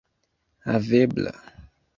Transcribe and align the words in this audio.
havebla 0.71 1.35